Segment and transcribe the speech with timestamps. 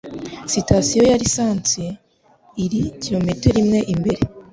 [0.53, 1.83] Sitasiyo ya lisansi
[2.63, 4.21] iri kilometero imwe imbere.